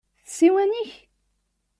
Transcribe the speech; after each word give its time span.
D 0.25 0.27
ssiwan-ik? 0.29 0.91